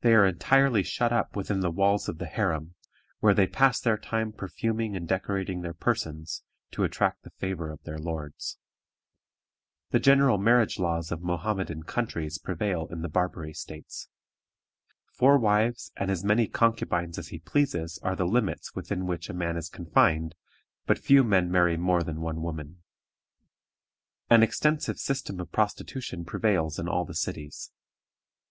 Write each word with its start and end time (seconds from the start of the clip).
They 0.00 0.14
are 0.14 0.24
entirely 0.26 0.82
shut 0.82 1.12
up 1.12 1.36
within 1.36 1.60
the 1.60 1.70
walls 1.70 2.08
of 2.08 2.16
the 2.16 2.24
harem, 2.24 2.76
where 3.20 3.34
they 3.34 3.46
pass 3.46 3.78
their 3.78 3.98
time 3.98 4.32
perfuming 4.32 4.96
and 4.96 5.06
decorating 5.06 5.60
their 5.60 5.74
persons, 5.74 6.42
to 6.70 6.82
attract 6.82 7.24
the 7.24 7.30
favor 7.36 7.70
of 7.70 7.82
their 7.82 7.98
lords. 7.98 8.56
The 9.90 10.00
general 10.00 10.38
marriage 10.38 10.78
laws 10.78 11.12
of 11.12 11.20
Mohammedan 11.20 11.82
countries 11.82 12.38
prevail 12.38 12.88
in 12.90 13.02
the 13.02 13.10
Barbary 13.10 13.52
States. 13.52 14.08
Four 15.12 15.36
wives 15.36 15.92
and 15.94 16.10
as 16.10 16.24
many 16.24 16.46
concubines 16.48 17.18
as 17.18 17.28
he 17.28 17.40
pleases 17.40 17.98
are 18.02 18.16
the 18.16 18.24
limits 18.24 18.74
within 18.74 19.06
which 19.06 19.28
a 19.28 19.34
man 19.34 19.58
is 19.58 19.68
confined, 19.68 20.36
but 20.86 20.96
few 20.98 21.22
men 21.22 21.50
marry 21.50 21.76
more 21.76 22.02
than 22.02 22.22
one 22.22 22.40
woman. 22.40 22.82
An 24.30 24.42
extensive 24.42 24.98
system 24.98 25.38
of 25.38 25.52
prostitution 25.52 26.24
prevails 26.24 26.78
in 26.78 26.88
all 26.88 27.04
the 27.04 27.12
cities. 27.12 27.72